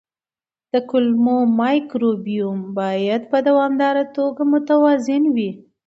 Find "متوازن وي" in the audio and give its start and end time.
4.51-5.51